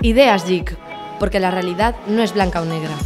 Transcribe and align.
Ideas 0.00 0.46
Geek, 0.46 0.76
porque 1.18 1.40
la 1.40 1.50
realidad 1.50 1.96
no 2.06 2.22
es 2.22 2.32
blanca 2.32 2.62
o 2.62 2.64
negra. 2.64 2.96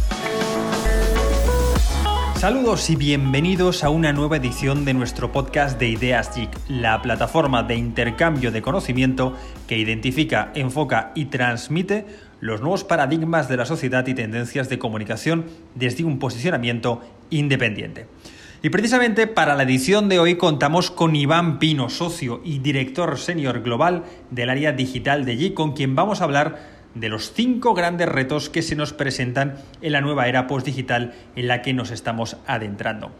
Saludos 2.35 2.87
y 2.91 2.95
bienvenidos 2.95 3.83
a 3.83 3.89
una 3.89 4.13
nueva 4.13 4.37
edición 4.37 4.85
de 4.85 4.93
nuestro 4.93 5.31
podcast 5.31 5.79
de 5.79 5.87
Ideas 5.87 6.35
Geek, 6.35 6.51
la 6.67 7.01
plataforma 7.01 7.63
de 7.63 7.75
intercambio 7.75 8.51
de 8.51 8.61
conocimiento 8.61 9.35
que 9.67 9.79
identifica, 9.79 10.51
enfoca 10.53 11.11
y 11.15 11.25
transmite 11.25 12.05
los 12.41 12.61
nuevos 12.61 12.83
paradigmas 12.83 13.49
de 13.49 13.57
la 13.57 13.65
sociedad 13.65 14.05
y 14.05 14.13
tendencias 14.13 14.69
de 14.69 14.77
comunicación 14.77 15.45
desde 15.73 16.03
un 16.03 16.19
posicionamiento 16.19 17.01
independiente. 17.31 18.05
Y 18.61 18.69
precisamente 18.69 19.25
para 19.25 19.55
la 19.55 19.63
edición 19.63 20.09
de 20.09 20.19
hoy 20.19 20.35
contamos 20.35 20.91
con 20.91 21.15
Iván 21.15 21.57
Pino, 21.57 21.89
socio 21.89 22.39
y 22.45 22.59
director 22.59 23.17
senior 23.17 23.61
global 23.61 24.03
del 24.29 24.49
área 24.49 24.71
digital 24.73 25.25
de 25.25 25.35
Geek, 25.35 25.53
con 25.53 25.73
quien 25.73 25.95
vamos 25.95 26.21
a 26.21 26.25
hablar 26.25 26.82
de 26.95 27.09
los 27.09 27.33
cinco 27.33 27.73
grandes 27.73 28.07
retos 28.07 28.49
que 28.49 28.61
se 28.61 28.75
nos 28.75 28.93
presentan 28.93 29.55
en 29.81 29.91
la 29.91 30.01
nueva 30.01 30.27
era 30.27 30.47
postdigital 30.47 31.13
en 31.35 31.47
la 31.47 31.61
que 31.61 31.73
nos 31.73 31.91
estamos 31.91 32.37
adentrando. 32.47 33.11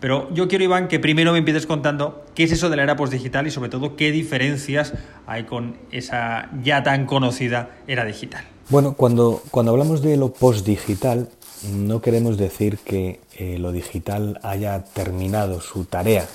Pero 0.00 0.32
yo 0.32 0.46
quiero, 0.46 0.64
Iván, 0.64 0.86
que 0.86 1.00
primero 1.00 1.32
me 1.32 1.38
empieces 1.38 1.66
contando 1.66 2.24
qué 2.34 2.44
es 2.44 2.52
eso 2.52 2.70
de 2.70 2.76
la 2.76 2.84
era 2.84 2.96
postdigital 2.96 3.46
y 3.48 3.50
sobre 3.50 3.68
todo 3.68 3.96
qué 3.96 4.12
diferencias 4.12 4.94
hay 5.26 5.44
con 5.44 5.76
esa 5.90 6.50
ya 6.62 6.84
tan 6.84 7.06
conocida 7.06 7.70
era 7.88 8.04
digital. 8.04 8.44
Bueno, 8.68 8.94
cuando, 8.94 9.42
cuando 9.50 9.72
hablamos 9.72 10.02
de 10.02 10.16
lo 10.16 10.32
postdigital, 10.32 11.28
no 11.72 12.00
queremos 12.00 12.36
decir 12.36 12.78
que 12.78 13.20
eh, 13.36 13.58
lo 13.58 13.72
digital 13.72 14.38
haya 14.44 14.84
terminado 14.84 15.60
su 15.60 15.84
tarea, 15.84 16.26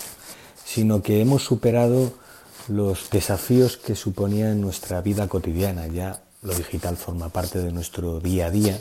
sino 0.66 1.02
que 1.02 1.22
hemos 1.22 1.44
superado 1.44 2.12
los 2.68 3.10
desafíos 3.12 3.78
que 3.78 3.96
suponía 3.96 4.52
en 4.52 4.60
nuestra 4.60 5.02
vida 5.02 5.28
cotidiana. 5.28 5.88
Ya 5.88 6.20
lo 6.44 6.54
digital 6.54 6.98
forma 6.98 7.30
parte 7.30 7.60
de 7.60 7.72
nuestro 7.72 8.20
día 8.20 8.48
a 8.48 8.52
día, 8.52 8.80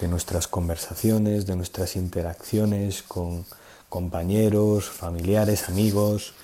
de 0.00 0.08
nuestras 0.08 0.46
conversaciones, 0.46 1.46
de 1.46 1.56
nuestras 1.56 1.96
interacciones 1.96 3.02
con 3.02 3.44
compañeros, 3.88 4.84
familiares, 4.84 5.68
amigos. 5.68 6.34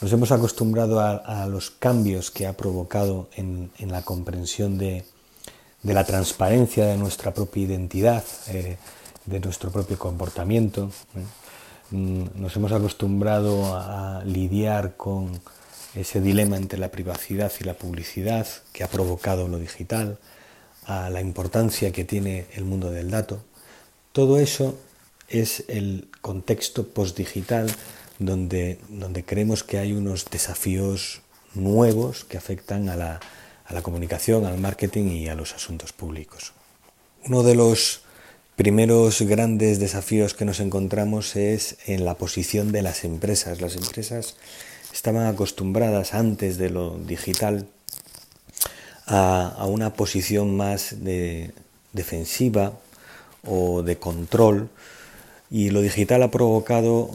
Nos 0.00 0.12
hemos 0.12 0.32
acostumbrado 0.32 1.00
a, 1.00 1.46
los 1.46 1.70
cambios 1.70 2.30
que 2.30 2.46
ha 2.46 2.54
provocado 2.54 3.28
en, 3.36 3.70
la 3.78 4.02
comprensión 4.02 4.78
de, 4.78 5.04
la 5.82 6.04
transparencia 6.04 6.86
de 6.86 6.96
nuestra 6.96 7.32
propia 7.32 7.64
identidad, 7.64 8.24
eh, 8.48 8.78
de 9.26 9.40
nuestro 9.40 9.70
propio 9.70 9.98
comportamiento. 9.98 10.90
¿eh? 11.14 11.24
Mm, 11.94 12.40
nos 12.40 12.56
hemos 12.56 12.72
acostumbrado 12.72 13.76
a 13.76 14.22
lidiar 14.24 14.96
con 14.96 15.40
ese 15.94 16.20
dilema 16.20 16.56
entre 16.56 16.78
la 16.78 16.90
privacidad 16.90 17.52
y 17.60 17.64
la 17.64 17.74
publicidad 17.74 18.46
que 18.72 18.84
ha 18.84 18.88
provocado 18.88 19.48
lo 19.48 19.58
digital, 19.58 20.18
a 20.86 21.08
la 21.10 21.20
importancia 21.20 21.92
que 21.92 22.04
tiene 22.04 22.46
el 22.54 22.64
mundo 22.64 22.90
del 22.90 23.10
dato. 23.10 23.42
Todo 24.12 24.38
eso 24.38 24.78
es 25.28 25.64
el 25.68 26.08
contexto 26.20 26.88
postdigital 26.88 27.74
donde, 28.18 28.78
donde 28.88 29.24
creemos 29.24 29.64
que 29.64 29.78
hay 29.78 29.92
unos 29.92 30.26
desafíos 30.30 31.22
nuevos 31.54 32.24
que 32.24 32.36
afectan 32.36 32.88
a 32.88 32.96
la, 32.96 33.20
a 33.64 33.74
la 33.74 33.82
comunicación, 33.82 34.44
al 34.44 34.58
marketing 34.58 35.06
y 35.06 35.28
a 35.28 35.34
los 35.34 35.54
asuntos 35.54 35.92
públicos. 35.92 36.52
Uno 37.24 37.42
de 37.42 37.54
los 37.54 38.02
primeros 38.56 39.22
grandes 39.22 39.80
desafíos 39.80 40.34
que 40.34 40.44
nos 40.44 40.60
encontramos 40.60 41.34
es 41.34 41.76
en 41.86 42.04
la 42.04 42.14
posición 42.14 42.72
de 42.72 42.82
las 42.82 43.04
empresas. 43.04 43.60
Las 43.60 43.76
empresas 43.76 44.36
estaban 44.94 45.26
acostumbradas 45.26 46.14
antes 46.14 46.56
de 46.56 46.70
lo 46.70 46.96
digital 46.98 47.66
a, 49.06 49.66
una 49.66 49.94
posición 49.94 50.56
más 50.56 51.04
de 51.04 51.50
defensiva 51.92 52.72
o 53.44 53.82
de 53.82 53.96
control 53.96 54.70
y 55.50 55.70
lo 55.70 55.82
digital 55.82 56.22
ha 56.22 56.30
provocado 56.30 57.10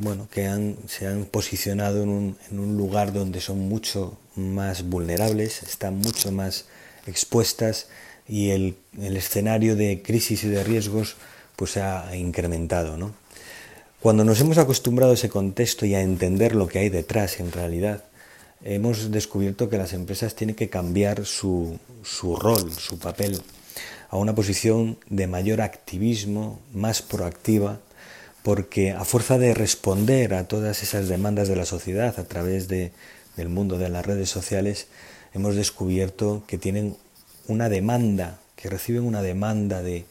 bueno, 0.00 0.28
que 0.30 0.74
se 0.86 1.06
han 1.08 1.24
posicionado 1.24 2.04
en 2.04 2.36
un, 2.52 2.76
lugar 2.76 3.12
donde 3.12 3.40
son 3.40 3.68
mucho 3.68 4.16
más 4.36 4.84
vulnerables, 4.88 5.64
están 5.64 5.98
mucho 5.98 6.30
más 6.30 6.66
expuestas 7.06 7.88
y 8.28 8.50
el, 8.50 8.76
escenario 8.96 9.74
de 9.74 10.02
crisis 10.02 10.44
y 10.44 10.48
de 10.48 10.62
riesgos 10.62 11.16
pues 11.56 11.76
ha 11.76 12.16
incrementado. 12.16 12.96
¿no? 12.96 13.12
Cuando 14.00 14.24
nos 14.24 14.40
hemos 14.40 14.58
acostumbrado 14.58 15.10
a 15.10 15.14
ese 15.14 15.28
contexto 15.28 15.84
y 15.84 15.96
a 15.96 16.02
entender 16.02 16.54
lo 16.54 16.68
que 16.68 16.78
hay 16.78 16.88
detrás 16.88 17.40
en 17.40 17.50
realidad, 17.50 18.04
hemos 18.62 19.10
descubierto 19.10 19.68
que 19.68 19.76
las 19.76 19.92
empresas 19.92 20.36
tienen 20.36 20.54
que 20.54 20.68
cambiar 20.68 21.26
su, 21.26 21.80
rol, 22.38 22.70
su 22.70 23.00
papel, 23.00 23.42
a 24.08 24.16
una 24.16 24.36
posición 24.36 24.98
de 25.10 25.26
mayor 25.26 25.60
activismo, 25.60 26.60
más 26.72 27.02
proactiva, 27.02 27.80
porque 28.44 28.92
a 28.92 29.04
fuerza 29.04 29.36
de 29.36 29.52
responder 29.52 30.32
a 30.34 30.46
todas 30.46 30.84
esas 30.84 31.08
demandas 31.08 31.48
de 31.48 31.56
la 31.56 31.64
sociedad 31.64 32.20
a 32.20 32.24
través 32.24 32.68
del 32.68 33.48
mundo 33.48 33.78
de 33.78 33.88
las 33.88 34.06
redes 34.06 34.30
sociales, 34.30 34.86
hemos 35.34 35.56
descubierto 35.56 36.44
que 36.46 36.56
tienen 36.56 36.96
una 37.48 37.68
demanda, 37.68 38.38
que 38.54 38.70
reciben 38.70 39.02
una 39.02 39.22
demanda 39.22 39.82
de, 39.82 40.04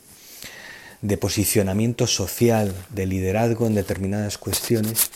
de 1.01 1.17
posicionamiento 1.17 2.07
social, 2.07 2.73
de 2.89 3.05
liderazgo 3.05 3.67
en 3.67 3.75
determinadas 3.75 4.37
cuestiones 4.37 5.11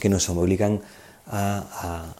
que 0.00 0.08
nos 0.08 0.28
obligan 0.28 0.80
a, 1.26 2.14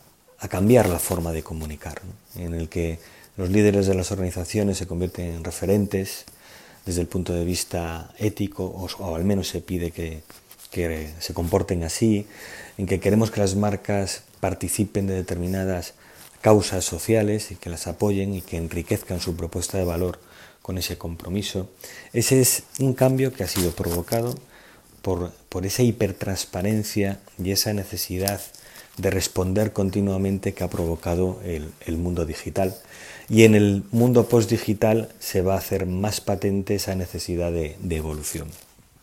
cambiar 0.51 0.91
la 0.91 0.99
forma 0.99 1.33
de 1.33 1.43
comunicar, 1.43 2.03
en 2.37 2.53
el 2.53 2.69
que 2.69 2.99
los 3.39 3.49
líderes 3.49 3.87
de 3.87 3.95
las 3.95 4.13
organizaciones 4.13 4.77
se 4.77 4.87
convierten 4.87 5.37
en 5.37 5.43
referentes 5.43 6.27
desde 6.85 7.01
el 7.01 7.07
punto 7.07 7.33
de 7.33 7.47
vista 7.47 8.13
ético, 8.19 8.65
o, 8.67 9.15
al 9.15 9.25
menos 9.25 9.49
se 9.49 9.63
pide 9.63 9.91
que, 9.91 10.23
se 11.19 11.35
comporten 11.35 11.83
así, 11.83 12.27
en 12.77 12.87
que 12.87 13.01
queremos 13.01 13.31
que 13.31 13.41
las 13.41 13.57
marcas 13.57 14.25
participen 14.41 15.07
de 15.07 15.15
determinadas 15.15 15.95
causas 16.43 16.85
sociales 16.85 17.51
y 17.51 17.55
que 17.55 17.71
las 17.71 17.87
apoyen 17.87 18.35
y 18.35 18.43
que 18.43 18.59
enriquezcan 18.59 19.21
su 19.21 19.35
propuesta 19.35 19.79
de 19.79 19.85
valor 19.85 20.19
con 20.65 20.79
ese 20.79 20.97
compromiso. 20.97 21.69
Ese 22.15 22.41
es 22.41 22.63
un 22.79 22.95
cambio 22.95 23.35
que 23.35 23.45
ha 23.45 23.49
sido 23.49 23.73
provocado 23.73 24.35
por, 25.03 25.31
esa 25.63 25.83
hipertransparencia 25.83 27.21
y 27.37 27.51
esa 27.51 27.75
necesidad 27.75 28.41
de 28.97 29.11
responder 29.11 29.75
continuamente 29.75 30.55
que 30.55 30.65
ha 30.65 30.71
provocado 30.71 31.39
el, 31.45 31.99
mundo 31.99 32.25
digital. 32.25 32.75
Y 33.29 33.43
en 33.43 33.55
el 33.55 33.83
mundo 33.93 34.27
postdigital 34.27 35.11
se 35.19 35.43
va 35.43 35.53
a 35.53 35.59
hacer 35.59 35.85
más 35.85 36.23
patente 36.23 36.77
esa 36.77 36.95
necesidad 36.95 37.53
de, 37.53 37.77
evolución. 37.91 38.49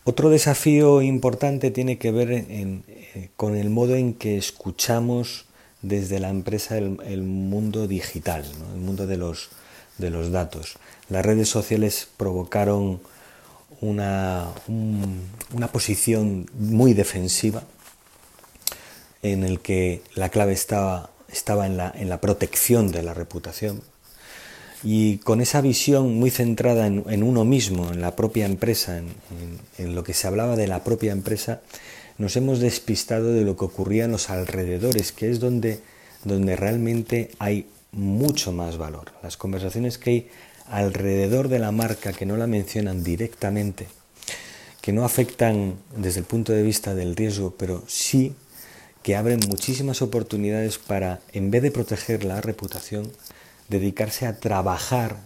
Otro 0.02 0.30
desafío 0.30 1.00
importante 1.00 1.70
tiene 1.70 1.96
que 1.96 2.10
ver 2.10 2.32
eh, 2.32 3.28
con 3.36 3.54
el 3.54 3.70
modo 3.70 3.94
en 3.94 4.14
que 4.14 4.36
escuchamos 4.36 5.44
desde 5.80 6.18
la 6.18 6.30
empresa 6.30 6.76
el, 6.76 7.22
mundo 7.22 7.86
digital, 7.86 8.44
el 8.74 8.80
mundo 8.80 9.06
de 9.06 9.16
los, 9.16 9.50
de 9.98 10.10
los 10.10 10.32
datos. 10.32 10.76
Las 11.12 11.26
redes 11.26 11.50
sociales 11.50 12.08
provocaron 12.16 13.00
una, 13.82 14.48
una 15.52 15.68
posición 15.68 16.46
muy 16.58 16.94
defensiva 16.94 17.64
en 19.22 19.44
el 19.44 19.60
que 19.60 20.00
la 20.14 20.30
clave 20.30 20.54
estaba, 20.54 21.10
estaba 21.30 21.66
en, 21.66 21.76
la, 21.76 21.92
en 21.94 22.08
la 22.08 22.18
protección 22.18 22.90
de 22.92 23.02
la 23.02 23.12
reputación 23.12 23.82
y 24.82 25.18
con 25.18 25.42
esa 25.42 25.60
visión 25.60 26.14
muy 26.14 26.30
centrada 26.30 26.86
en, 26.86 27.22
uno 27.22 27.44
mismo, 27.44 27.92
en 27.92 28.00
la 28.00 28.16
propia 28.16 28.46
empresa, 28.46 28.96
en, 28.96 29.08
en, 29.76 29.94
lo 29.94 30.04
que 30.04 30.14
se 30.14 30.26
hablaba 30.26 30.56
de 30.56 30.66
la 30.66 30.82
propia 30.82 31.12
empresa, 31.12 31.60
nos 32.16 32.36
hemos 32.36 32.58
despistado 32.58 33.34
de 33.34 33.44
lo 33.44 33.54
que 33.58 33.66
ocurría 33.66 34.06
en 34.06 34.12
los 34.12 34.30
alrededores, 34.30 35.12
que 35.12 35.30
es 35.30 35.40
donde, 35.40 35.80
donde 36.24 36.56
realmente 36.56 37.30
hay 37.38 37.66
mucho 37.92 38.50
más 38.50 38.78
valor. 38.78 39.12
Las 39.22 39.36
conversaciones 39.36 39.98
que 39.98 40.10
hay 40.10 40.30
alrededor 40.68 41.48
de 41.48 41.58
la 41.58 41.72
marca 41.72 42.12
que 42.12 42.26
no 42.26 42.36
la 42.36 42.46
mencionan 42.46 43.04
directamente, 43.04 43.86
que 44.80 44.92
no 44.92 45.04
afectan 45.04 45.76
desde 45.96 46.20
el 46.20 46.26
punto 46.26 46.52
de 46.52 46.62
vista 46.62 46.94
del 46.94 47.16
riesgo, 47.16 47.54
pero 47.56 47.84
sí 47.86 48.34
que 49.02 49.16
abren 49.16 49.40
muchísimas 49.48 50.02
oportunidades 50.02 50.78
para, 50.78 51.20
en 51.32 51.50
vez 51.50 51.62
de 51.62 51.70
proteger 51.70 52.24
la 52.24 52.40
reputación, 52.40 53.10
dedicarse 53.68 54.26
a 54.26 54.38
trabajar 54.38 55.16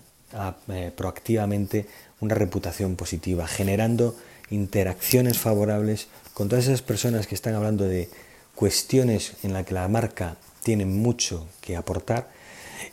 eh, 0.69 0.93
proactivamente 0.97 1.87
una 2.21 2.35
reputación 2.35 2.97
positiva, 2.97 3.47
generando 3.47 4.17
interacciones 4.51 5.39
favorables 5.39 6.09
con 6.35 6.49
todas 6.49 6.65
esas 6.67 6.83
personas 6.83 7.27
que 7.27 7.35
están 7.35 7.55
hablando 7.55 7.85
de 7.85 8.09
cuestiones 8.55 9.35
en 9.43 9.53
las 9.53 9.67
que 9.67 9.75
la 9.75 9.89
marca 9.89 10.37
tiene 10.63 10.87
mucho 10.87 11.47
que 11.61 11.77
aportar 11.77 12.31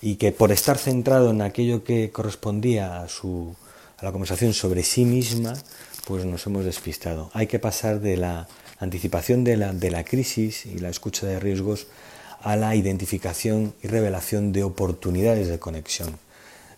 y 0.01 0.15
que 0.15 0.31
por 0.31 0.51
estar 0.51 0.77
centrado 0.77 1.31
en 1.31 1.41
aquello 1.41 1.83
que 1.83 2.11
correspondía 2.11 3.01
a, 3.01 3.09
su, 3.09 3.55
a 3.97 4.05
la 4.05 4.11
conversación 4.11 4.53
sobre 4.53 4.83
sí 4.83 5.05
misma, 5.05 5.53
pues 6.05 6.25
nos 6.25 6.45
hemos 6.47 6.65
despistado. 6.65 7.29
Hay 7.33 7.47
que 7.47 7.59
pasar 7.59 7.99
de 7.99 8.17
la 8.17 8.47
anticipación 8.79 9.43
de 9.43 9.57
la, 9.57 9.73
de 9.73 9.91
la 9.91 10.03
crisis 10.03 10.65
y 10.65 10.79
la 10.79 10.89
escucha 10.89 11.25
de 11.25 11.39
riesgos 11.39 11.87
a 12.41 12.55
la 12.55 12.75
identificación 12.75 13.73
y 13.81 13.87
revelación 13.87 14.51
de 14.51 14.63
oportunidades 14.63 15.47
de 15.47 15.59
conexión. 15.59 16.19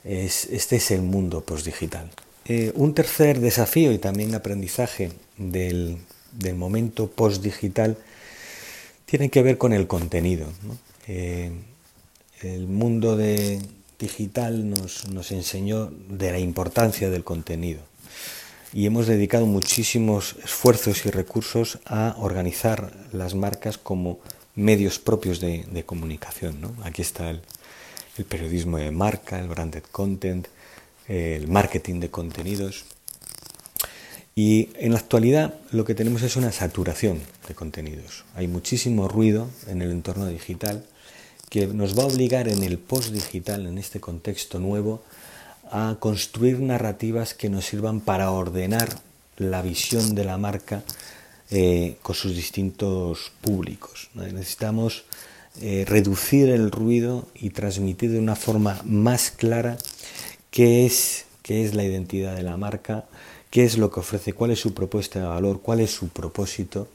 este 0.03 0.75
es 0.75 0.91
el 0.91 1.01
mundo 1.01 1.41
postdigital. 1.41 2.11
Eh, 2.47 2.71
un 2.75 2.93
tercer 2.93 3.39
desafío 3.39 3.91
y 3.91 3.97
también 3.97 4.35
aprendizaje 4.35 5.11
del, 5.37 5.97
momento 6.55 7.07
postdigital 7.07 7.97
tiene 9.07 9.29
que 9.29 9.41
ver 9.41 9.57
con 9.57 9.73
el 9.73 9.87
contenido. 9.87 10.47
Eh, 11.07 11.51
el 12.41 12.67
mundo 12.67 13.17
digital 13.99 14.69
nos, 14.69 15.07
nos 15.09 15.31
enseñó 15.31 15.91
de 16.09 16.31
la 16.31 16.39
importancia 16.39 17.09
del 17.09 17.23
contenido 17.23 17.81
y 18.75 18.85
hemos 18.85 19.07
dedicado 19.07 19.45
muchísimos 19.45 20.35
esfuerzos 20.43 21.05
y 21.05 21.09
recursos 21.09 21.79
a 21.85 22.13
organizar 22.19 22.91
las 23.13 23.33
marcas 23.33 23.77
como 23.77 24.19
medios 24.53 24.99
propios 24.99 25.39
de, 25.39 25.83
comunicación. 25.85 26.75
Aquí 26.83 27.01
está 27.01 27.29
el, 27.29 27.41
periodismo 28.27 28.77
de 28.77 28.91
marca, 28.91 29.39
el 29.39 29.47
branded 29.47 29.83
content, 29.93 30.47
el 31.07 31.47
marketing 31.47 32.01
de 32.01 32.11
contenidos. 32.11 32.83
Y 34.35 34.71
en 34.75 34.91
la 34.91 34.99
actualidad 34.99 35.53
lo 35.71 35.85
que 35.85 35.95
tenemos 35.95 36.21
es 36.21 36.35
una 36.35 36.51
saturación 36.51 37.21
de 37.47 37.55
contenidos. 37.55 38.25
Hay 38.35 38.49
muchísimo 38.49 39.07
ruido 39.07 39.49
en 39.67 39.81
el 39.81 39.91
entorno 39.91 40.27
digital 40.27 40.83
que 41.55 41.67
nos 41.67 41.97
va 41.97 42.03
a 42.03 42.07
obligar 42.07 42.49
en 42.49 42.63
el 42.63 42.77
post 42.77 43.13
digital, 43.13 43.65
en 43.65 43.77
este 43.77 44.01
contexto 44.01 44.59
nuevo, 44.59 45.01
a 45.71 45.95
construir 46.01 46.59
narrativas 46.59 47.33
que 47.33 47.49
nos 47.49 47.63
sirvan 47.63 48.01
para 48.01 48.29
ordenar 48.31 48.89
la 49.37 49.61
visión 49.61 50.15
de 50.15 50.25
la 50.25 50.37
marca 50.37 50.83
eh, 51.51 51.95
con 52.01 52.13
sus 52.13 52.35
distintos 52.35 53.31
públicos. 53.39 54.09
Necesitamos 54.15 55.05
eh, 55.61 55.85
reducir 55.87 56.49
el 56.49 56.71
ruido 56.71 57.25
y 57.35 57.51
transmitir 57.51 58.11
de 58.11 58.19
una 58.19 58.35
forma 58.35 58.81
más 58.83 59.31
clara 59.31 59.77
qué 60.51 60.85
es, 60.85 61.23
qué 61.41 61.63
es 61.63 61.73
la 61.73 61.85
identidad 61.85 62.35
de 62.35 62.43
la 62.43 62.57
marca, 62.57 63.05
qué 63.49 63.63
es 63.63 63.77
lo 63.77 63.91
que 63.91 64.01
ofrece, 64.01 64.33
cuál 64.33 64.51
es 64.51 64.59
su 64.59 64.73
propuesta 64.73 65.19
de 65.19 65.25
valor, 65.27 65.61
cuál 65.61 65.79
es 65.79 65.91
su 65.91 66.09
propósito, 66.09 66.89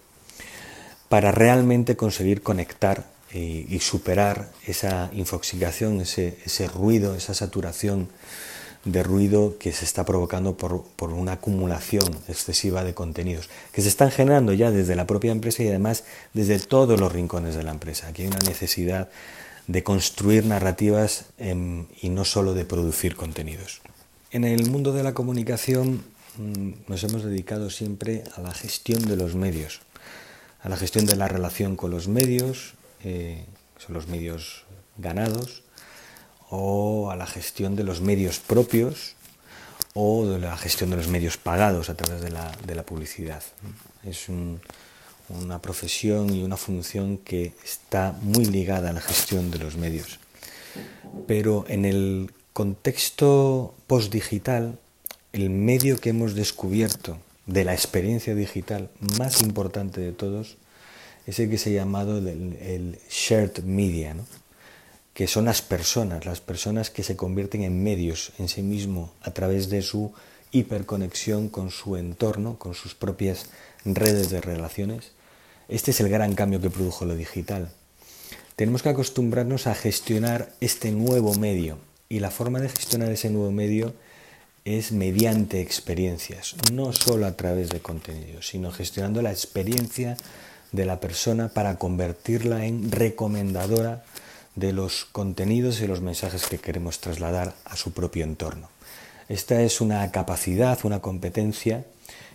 para 1.09 1.33
realmente 1.33 1.97
conseguir 1.97 2.43
conectar 2.43 3.07
y 3.33 3.79
superar 3.79 4.51
esa 4.67 5.09
infoxicación, 5.13 6.01
ese, 6.01 6.37
ese 6.45 6.67
ruido, 6.67 7.15
esa 7.15 7.33
saturación 7.33 8.09
de 8.85 9.03
ruido 9.03 9.57
que 9.59 9.73
se 9.73 9.85
está 9.85 10.05
provocando 10.05 10.57
por, 10.57 10.85
por, 10.97 11.13
una 11.13 11.33
acumulación 11.33 12.09
excesiva 12.29 12.83
de 12.83 12.95
contenidos 12.95 13.51
que 13.73 13.83
se 13.83 13.89
están 13.89 14.11
generando 14.11 14.55
ya 14.55 14.71
desde 14.71 14.97
la 14.97 15.07
propia 15.07 15.33
empresa 15.33 15.63
y 15.63 15.69
además 15.69 16.05
desde 16.33 16.59
todos 16.59 16.99
los 16.99 17.13
rincones 17.13 17.55
de 17.55 17.63
la 17.63 17.73
empresa. 17.73 18.09
Aquí 18.09 18.23
hay 18.23 18.29
una 18.29 18.39
necesidad 18.39 19.11
de 19.67 19.83
construir 19.83 20.47
narrativas 20.47 21.27
em, 21.39 21.87
y 22.01 22.09
no 22.09 22.25
solo 22.25 22.55
de 22.55 22.65
producir 22.65 23.17
contenidos. 23.17 23.83
En 24.31 24.45
el 24.45 24.69
mundo 24.71 24.93
de 24.93 25.03
la 25.03 25.13
comunicación 25.13 26.03
mm, 26.39 26.71
nos 26.89 27.05
hemos 27.05 27.23
dedicado 27.23 27.69
siempre 27.69 28.25
a 28.35 28.41
la 28.41 28.55
gestión 28.55 29.03
de 29.03 29.17
los 29.17 29.35
medios, 29.35 29.81
a 30.63 30.69
la 30.71 30.77
gestión 30.77 31.05
de 31.05 31.17
la 31.17 31.29
relación 31.29 31.77
con 31.77 31.91
los 31.91 32.09
medios, 32.09 32.75
eh, 33.05 33.45
son 33.79 33.95
los 33.95 34.09
medios 34.09 34.65
ganados, 34.99 35.63
o 36.51 37.11
a 37.11 37.17
la 37.17 37.27
gestión 37.27 37.77
de 37.77 37.85
los 37.85 38.01
medios 38.01 38.41
propios 38.41 39.15
o 39.95 40.27
de 40.27 40.39
la 40.39 40.57
gestión 40.57 40.91
de 40.91 40.97
los 40.97 41.09
medios 41.09 41.37
pagados 41.37 41.91
a 41.91 41.95
través 41.95 42.21
de 42.21 42.31
la, 42.31 42.51
de 42.67 42.75
la 42.75 42.83
publicidad. 42.85 43.43
Es 44.05 44.29
una 44.29 45.61
profesión 45.61 46.35
y 46.35 46.43
una 46.43 46.57
función 46.57 47.19
que 47.19 47.53
está 47.65 48.15
muy 48.23 48.45
ligada 48.45 48.91
a 48.91 48.93
la 48.93 49.01
gestión 49.01 49.51
de 49.51 49.59
los 49.59 49.77
medios. 49.77 50.19
Pero 51.27 51.65
en 51.69 51.85
el 51.85 52.33
contexto 52.53 53.75
postdigital, 53.87 54.79
el 55.33 55.51
medio 55.51 55.99
que 55.99 56.11
hemos 56.11 56.35
descubierto 56.35 57.19
de 57.47 57.65
la 57.65 57.75
experiencia 57.75 58.35
digital 58.35 58.91
más 59.19 59.43
importante 59.43 60.01
de 60.01 60.13
todos 60.13 60.57
es 61.27 61.39
el 61.39 61.51
que 61.51 61.59
se 61.59 61.71
ha 61.71 61.83
llamado 61.83 62.19
el, 62.19 62.99
shared 63.11 63.63
media, 63.65 64.15
¿no? 64.15 64.25
que 65.15 65.27
son 65.27 65.45
las 65.45 65.63
personas, 65.63 66.25
las 66.25 66.41
personas 66.41 66.91
que 66.91 67.03
se 67.03 67.17
convierten 67.17 67.63
en 67.63 67.83
medios 67.83 68.33
en 68.39 68.49
sí 68.49 68.63
mismo 68.63 69.13
a 69.23 69.33
través 69.33 69.69
de 69.69 69.83
su 69.83 70.13
hiperconexión 70.53 71.49
con 71.49 71.71
su 71.71 71.97
entorno, 71.97 72.59
con 72.59 72.75
sus 72.75 72.95
propias 72.95 73.47
redes 73.85 74.31
de 74.31 74.41
relaciones. 74.41 75.13
Este 75.69 75.91
es 75.91 76.01
el 76.01 76.09
gran 76.09 76.35
cambio 76.35 76.61
que 76.61 76.71
produjo 76.71 77.05
lo 77.05 77.15
digital. 77.15 77.71
Tenemos 78.57 78.83
que 78.83 78.89
acostumbrarnos 78.89 79.67
a 79.67 79.75
gestionar 79.75 80.53
este 80.61 80.91
nuevo 80.91 81.35
medio 81.35 81.79
y 82.09 82.21
la 82.21 82.31
forma 82.31 82.61
de 82.61 82.69
gestionar 82.69 83.11
ese 83.11 83.31
nuevo 83.31 83.51
medio 83.51 83.95
es 84.65 84.93
mediante 84.93 85.61
experiencias, 85.61 86.57
no 86.73 86.93
solo 86.93 87.27
a 87.27 87.37
través 87.37 87.71
de 87.71 87.81
contenidos, 87.81 88.49
sino 88.49 88.71
gestionando 88.71 89.23
la 89.23 89.31
experiencia 89.31 90.17
de 90.73 90.85
la 90.85 91.01
persona 91.01 91.49
para 91.49 91.77
convertirla 91.77 92.67
en 92.67 92.91
recomendadora 92.91 94.05
de 94.57 94.73
los 94.73 95.05
contenidos 95.05 95.81
y 95.81 95.87
los 95.87 96.01
mensajes 96.01 96.47
que 96.47 96.59
queremos 96.59 97.01
trasladar 97.01 97.55
a 97.65 97.77
su 97.77 97.93
propio 97.93 98.25
entorno. 98.25 98.69
Esta 99.29 99.63
es 99.63 99.81
una 99.81 100.11
capacidad, 100.11 100.79
una 100.83 101.01
competencia 101.01 101.85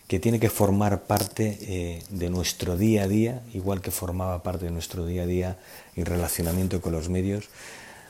que 0.07 0.19
tiene 0.19 0.39
que 0.39 0.49
formar 0.49 1.03
parte 1.03 1.57
eh, 1.61 2.03
de 2.09 2.29
nuestro 2.29 2.77
día 2.77 3.03
a 3.03 3.07
día, 3.07 3.41
igual 3.53 3.81
que 3.81 3.91
formaba 3.91 4.43
parte 4.43 4.65
de 4.65 4.71
nuestro 4.71 5.05
día 5.05 5.23
a 5.23 5.25
día 5.25 5.57
y 5.95 6.03
relacionamiento 6.03 6.79
con 6.81 6.93
los 6.93 7.09
medios, 7.09 7.45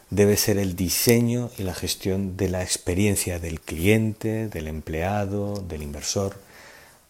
debe 0.09 0.37
ser 0.37 0.57
el 0.57 0.75
diseño 0.75 1.49
y 1.57 1.63
la 1.63 1.73
gestión 1.73 2.37
de 2.37 2.49
la 2.49 2.61
experiencia 2.61 3.39
del 3.39 3.59
cliente, 3.61 4.47
del 4.49 4.67
empleado, 4.67 5.63
del 5.67 5.81
inversor. 5.81 6.37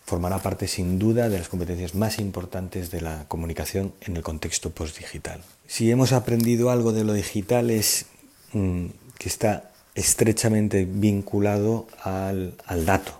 Formará 0.05 0.37
parte 0.39 0.67
sin 0.67 0.99
duda 0.99 1.29
de 1.29 1.39
las 1.39 1.49
competencias 1.49 1.95
más 1.95 2.19
importantes 2.19 2.91
de 2.91 3.01
la 3.01 3.25
comunicación 3.27 3.93
en 4.01 4.15
el 4.15 4.21
contexto 4.21 4.69
postdigital. 4.69 5.41
Si 5.65 5.89
hemos 5.89 6.11
aprendido 6.11 6.69
algo 6.69 6.93
de 6.93 7.03
lo 7.03 7.13
digital 7.13 7.71
es 7.71 8.05
mm, 8.53 8.85
que 9.17 9.29
está 9.29 9.71
estrechamente 9.95 10.85
vinculado 10.85 11.87
al, 12.03 12.55
dato. 12.85 13.19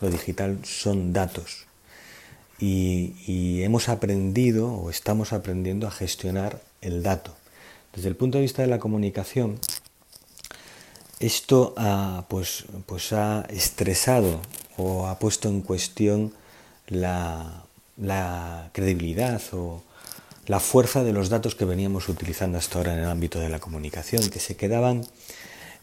Lo 0.00 0.10
digital 0.10 0.58
son 0.64 1.12
datos. 1.12 1.66
Y, 2.58 3.62
hemos 3.62 3.88
aprendido 3.88 4.72
o 4.72 4.90
estamos 4.90 5.32
aprendiendo 5.32 5.86
a 5.86 5.90
gestionar 5.90 6.60
el 6.80 7.02
dato. 7.02 7.34
Desde 7.94 8.08
el 8.08 8.16
punto 8.16 8.38
de 8.38 8.42
vista 8.42 8.62
de 8.62 8.68
la 8.68 8.78
comunicación, 8.78 9.58
esto 11.20 11.74
pues, 12.28 12.64
pues 12.86 13.12
ha 13.12 13.46
estresado 13.50 14.40
o 14.76 15.06
ha 15.06 15.18
puesto 15.18 15.48
en 15.48 15.62
cuestión 15.62 16.32
la, 16.88 17.64
credibilidad 18.72 19.40
o, 19.52 19.82
la 20.46 20.60
fuerza 20.60 21.04
de 21.04 21.12
los 21.12 21.28
datos 21.28 21.54
que 21.54 21.64
veníamos 21.64 22.08
utilizando 22.08 22.58
hasta 22.58 22.78
ahora 22.78 22.94
en 22.94 23.00
el 23.00 23.08
ámbito 23.08 23.38
de 23.38 23.48
la 23.48 23.60
comunicación, 23.60 24.28
que 24.30 24.40
se 24.40 24.56
quedaban 24.56 25.06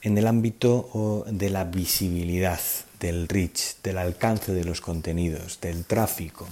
en 0.01 0.17
el 0.17 0.27
ámbito 0.27 1.25
de 1.29 1.50
la 1.50 1.63
visibilidad, 1.63 2.60
del 3.00 3.27
reach, 3.27 3.82
del 3.84 3.98
alcance 3.98 4.53
de 4.53 4.63
los 4.63 4.82
contenidos, 4.82 5.60
del 5.62 5.86
tráfico. 5.86 6.48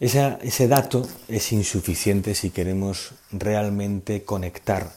ese 0.00 0.68
dato 0.68 1.06
es 1.28 1.52
insuficiente 1.52 2.34
si 2.34 2.50
queremos 2.50 3.12
realmente 3.30 4.24
conectar 4.24 4.92